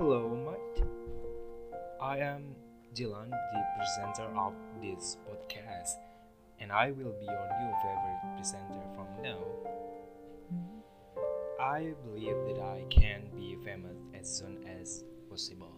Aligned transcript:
Hello, 0.00 0.32
mate. 0.32 0.80
I 2.00 2.24
am 2.24 2.56
Dylan, 2.96 3.28
the 3.28 3.62
presenter 3.76 4.32
of 4.32 4.56
this 4.80 5.20
podcast, 5.28 6.00
and 6.56 6.72
I 6.72 6.88
will 6.88 7.12
be 7.20 7.28
your 7.28 7.48
new 7.60 7.72
favorite 7.84 8.22
presenter 8.32 8.80
from 8.96 9.12
now. 9.20 9.44
I 11.60 11.92
believe 12.08 12.32
that 12.48 12.64
I 12.64 12.88
can 12.88 13.28
be 13.36 13.60
famous 13.60 14.00
as 14.16 14.24
soon 14.24 14.64
as 14.64 15.04
possible. 15.28 15.76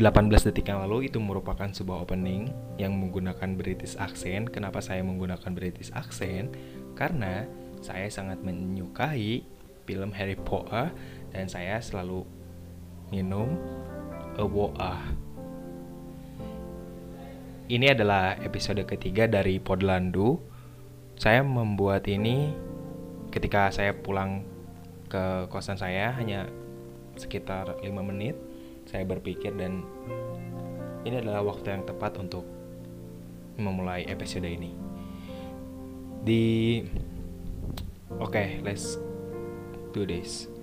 detik 0.32 0.64
yang 0.64 0.80
lalu 0.80 1.12
itu 1.12 1.20
merupakan 1.20 1.68
sebuah 1.68 2.08
opening 2.08 2.56
yang 2.80 2.96
menggunakan 2.96 3.52
British 3.60 4.00
accent. 4.00 4.48
Kenapa 4.48 4.80
saya 4.80 5.04
menggunakan 5.04 5.52
British 5.52 5.92
accent? 5.92 6.56
Karena 6.96 7.44
saya 7.84 8.08
sangat 8.08 8.40
menyukai 8.40 9.44
film 9.84 10.10
Harry 10.16 10.36
Potter 10.36 10.90
dan 11.34 11.50
saya 11.50 11.82
selalu 11.82 12.22
minum 13.10 13.58
Ewoah. 14.38 15.02
Ini 17.66 17.96
adalah 17.96 18.38
episode 18.38 18.80
ketiga 18.86 19.26
dari 19.26 19.58
Podlandu. 19.58 20.38
Saya 21.18 21.42
membuat 21.42 22.06
ini 22.06 22.54
ketika 23.34 23.74
saya 23.74 23.90
pulang 23.94 24.46
ke 25.10 25.50
kosan 25.50 25.78
saya 25.78 26.14
hanya 26.14 26.46
sekitar 27.14 27.78
5 27.82 27.90
menit 28.02 28.34
saya 28.84 29.06
berpikir 29.06 29.54
dan 29.54 29.86
ini 31.06 31.20
adalah 31.20 31.46
waktu 31.46 31.72
yang 31.72 31.84
tepat 31.86 32.18
untuk 32.20 32.44
memulai 33.56 34.04
episode 34.10 34.46
ini. 34.46 34.74
Di 36.24 36.44
Oke, 38.22 38.30
okay, 38.30 38.48
let's 38.62 38.94
do 39.90 40.06
this. 40.06 40.53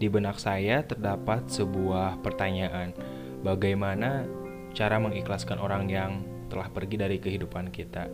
Di 0.00 0.08
benak 0.08 0.40
saya 0.40 0.80
terdapat 0.80 1.52
sebuah 1.52 2.24
pertanyaan, 2.24 2.96
bagaimana 3.44 4.24
cara 4.72 4.96
mengikhlaskan 4.96 5.60
orang 5.60 5.92
yang 5.92 6.24
telah 6.48 6.72
pergi 6.72 6.96
dari 6.96 7.20
kehidupan 7.20 7.68
kita? 7.68 8.08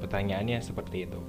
Pertanyaannya 0.00 0.56
seperti 0.64 1.04
itu. 1.04 1.20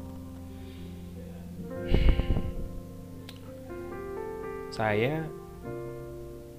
Saya 4.72 5.28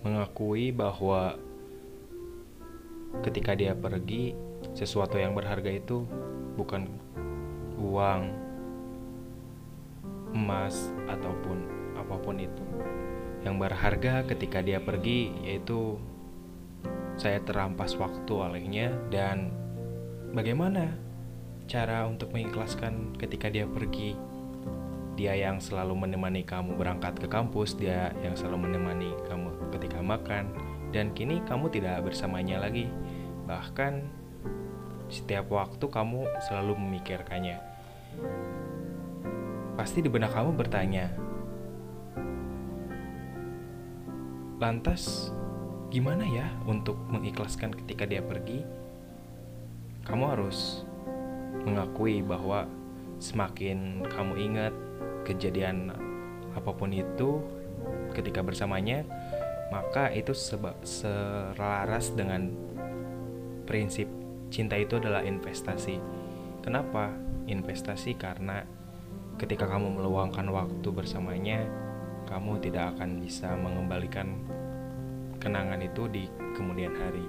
mengakui 0.05 0.69
bahwa 0.69 1.41
ketika 3.25 3.57
dia 3.57 3.73
pergi, 3.73 4.37
sesuatu 4.77 5.17
yang 5.17 5.33
berharga 5.33 5.73
itu 5.73 6.05
bukan 6.61 6.93
uang, 7.81 8.37
emas, 10.37 10.93
ataupun 11.09 11.72
apa 12.03 12.19
pun 12.19 12.43
itu. 12.43 12.65
Yang 13.47 13.57
berharga 13.59 14.27
ketika 14.27 14.59
dia 14.63 14.83
pergi 14.83 15.31
yaitu 15.47 15.99
saya 17.15 17.39
terampas 17.43 17.95
waktu 17.95 18.33
olehnya 18.35 18.91
dan 19.13 19.55
bagaimana 20.35 20.97
cara 21.71 22.05
untuk 22.11 22.35
mengikhlaskan 22.35 23.15
ketika 23.17 23.47
dia 23.47 23.69
pergi 23.71 24.19
dia 25.13 25.37
yang 25.37 25.61
selalu 25.61 26.09
menemani 26.09 26.41
kamu 26.41 26.73
berangkat 26.81 27.21
ke 27.21 27.29
kampus, 27.29 27.77
dia 27.77 28.17
yang 28.25 28.33
selalu 28.33 28.69
menemani 28.69 29.13
kamu 29.29 29.53
ketika 29.77 30.01
makan, 30.01 30.49
dan 30.89 31.13
kini 31.13 31.45
kamu 31.45 31.69
tidak 31.69 32.01
bersamanya 32.01 32.65
lagi. 32.65 32.89
Bahkan 33.45 34.09
setiap 35.13 35.53
waktu 35.53 35.85
kamu 35.85 36.25
selalu 36.49 36.81
memikirkannya. 36.81 37.61
Pasti 39.77 40.01
di 40.01 40.09
benak 40.09 40.33
kamu 40.33 40.57
bertanya, 40.57 41.13
lantas 44.63 45.35
gimana 45.91 46.23
ya 46.23 46.47
untuk 46.71 46.95
mengikhlaskan 47.11 47.75
ketika 47.83 48.07
dia 48.07 48.23
pergi? 48.23 48.63
Kamu 50.07 50.25
harus 50.31 50.87
mengakui 51.67 52.23
bahwa 52.23 52.71
semakin 53.19 54.07
kamu 54.07 54.35
ingat 54.39 54.75
kejadian 55.27 55.91
apa 56.55 56.71
pun 56.71 56.95
itu 56.95 57.43
ketika 58.15 58.39
bersamanya 58.47 59.03
maka 59.75 60.15
itu 60.15 60.31
seba, 60.31 60.79
selaras 60.85 62.15
dengan 62.15 62.53
prinsip 63.67 64.07
cinta 64.53 64.77
itu 64.77 65.01
adalah 65.01 65.25
investasi. 65.25 65.97
Kenapa? 66.61 67.09
Investasi 67.49 68.15
karena 68.21 68.63
ketika 69.41 69.65
kamu 69.65 69.97
meluangkan 69.97 70.45
waktu 70.53 70.89
bersamanya, 70.93 71.65
kamu 72.29 72.61
tidak 72.61 72.95
akan 72.97 73.25
bisa 73.25 73.57
mengembalikan 73.57 74.37
kenangan 75.43 75.83
itu 75.83 76.07
di 76.07 76.31
kemudian 76.55 76.95
hari. 76.95 77.27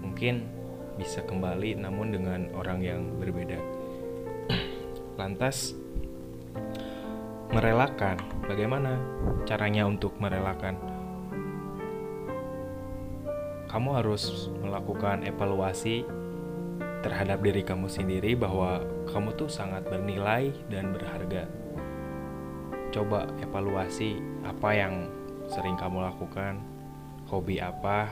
Mungkin 0.00 0.48
bisa 0.96 1.20
kembali 1.28 1.76
namun 1.76 2.16
dengan 2.16 2.48
orang 2.56 2.80
yang 2.80 3.00
berbeda. 3.20 3.60
Lantas 5.20 5.76
merelakan. 7.52 8.16
Bagaimana 8.48 8.96
caranya 9.44 9.84
untuk 9.84 10.16
merelakan? 10.16 10.80
Kamu 13.70 13.94
harus 13.94 14.50
melakukan 14.58 15.22
evaluasi 15.22 16.02
terhadap 17.00 17.40
diri 17.40 17.62
kamu 17.62 17.86
sendiri 17.86 18.34
bahwa 18.34 18.82
kamu 19.08 19.32
tuh 19.38 19.46
sangat 19.46 19.86
bernilai 19.86 20.50
dan 20.68 20.90
berharga. 20.90 21.46
Coba 22.90 23.30
evaluasi 23.38 24.18
apa 24.42 24.70
yang 24.74 25.06
sering 25.46 25.78
kamu 25.78 26.02
lakukan, 26.02 26.58
hobi 27.30 27.62
apa, 27.62 28.10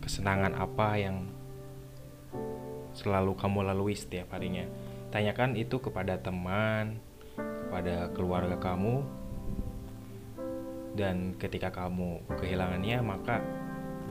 kesenangan 0.00 0.56
apa 0.56 0.96
yang 0.96 1.28
selalu 2.96 3.36
kamu 3.36 3.68
lalui 3.68 3.92
setiap 3.92 4.32
harinya. 4.32 4.64
Tanyakan 5.12 5.54
itu 5.60 5.76
kepada 5.76 6.16
teman, 6.16 6.96
pada 7.68 8.08
keluarga 8.16 8.56
kamu. 8.56 9.04
Dan 10.96 11.38
ketika 11.38 11.70
kamu 11.70 12.24
kehilangannya 12.40 12.98
maka 13.04 13.38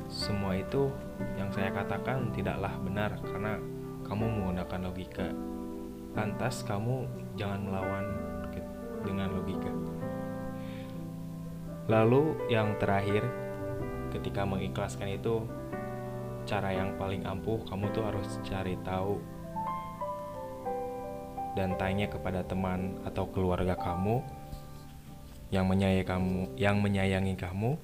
semua 0.08 0.56
itu 0.56 0.88
yang 1.36 1.52
saya 1.52 1.70
katakan 1.76 2.32
tidaklah 2.32 2.72
benar 2.82 3.20
karena 3.26 3.60
kamu 4.08 4.26
menggunakan 4.26 4.80
logika. 4.86 5.28
Lantas 6.14 6.62
kamu 6.64 7.06
jangan 7.36 7.62
melawan 7.68 8.06
dengan 9.04 9.30
logika. 9.32 9.72
Lalu 11.90 12.38
yang 12.54 12.78
terakhir 12.78 13.49
ketika 14.10 14.46
mengikhlaskan 14.46 15.16
itu 15.18 15.46
cara 16.50 16.74
yang 16.74 16.98
paling 16.98 17.26
ampuh 17.30 17.62
kamu 17.70 17.94
tuh 17.94 18.04
harus 18.10 18.42
cari 18.42 18.74
tahu 18.82 19.22
dan 21.54 21.78
tanya 21.78 22.10
kepada 22.10 22.46
teman 22.46 22.98
atau 23.06 23.30
keluarga 23.30 23.74
kamu 23.76 24.22
yang 25.50 25.66
menyayangi 25.66 26.06
kamu, 26.06 26.42
yang 26.62 26.78
menyayangi 26.78 27.34
kamu, 27.34 27.76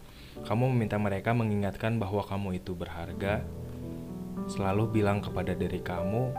kamu 0.46 0.64
meminta 0.70 1.02
mereka 1.02 1.34
mengingatkan 1.34 1.98
bahwa 1.98 2.22
kamu 2.22 2.62
itu 2.62 2.78
berharga. 2.78 3.42
Selalu 4.46 5.02
bilang 5.02 5.26
kepada 5.26 5.58
diri 5.58 5.82
kamu 5.82 6.30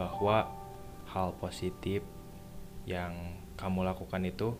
bahwa 0.00 0.48
hal 1.12 1.36
positif 1.36 2.00
yang 2.88 3.36
kamu 3.60 3.84
lakukan 3.84 4.24
itu 4.24 4.56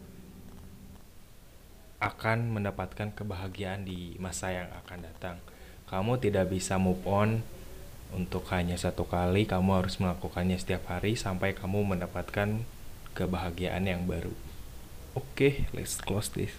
akan 2.02 2.50
mendapatkan 2.50 3.14
kebahagiaan 3.14 3.86
di 3.86 4.18
masa 4.18 4.50
yang 4.50 4.66
akan 4.82 5.06
datang. 5.06 5.36
Kamu 5.86 6.18
tidak 6.18 6.50
bisa 6.50 6.74
move 6.82 6.98
on 7.06 7.46
untuk 8.10 8.44
hanya 8.50 8.74
satu 8.74 9.06
kali 9.06 9.46
kamu 9.46 9.78
harus 9.78 9.96
melakukannya 10.02 10.58
setiap 10.58 10.90
hari 10.90 11.14
sampai 11.14 11.54
kamu 11.54 11.86
mendapatkan 11.96 12.66
kebahagiaan 13.14 13.86
yang 13.86 14.02
baru. 14.04 14.34
Oke, 15.14 15.22
okay, 15.30 15.52
let's 15.70 16.00
close 16.02 16.28
this. 16.34 16.52